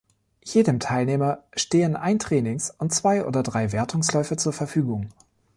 [0.43, 5.09] Jedem Teilnehmer stehen ein Trainings- und zwei oder drei Wertungsläufe zur Verfügung.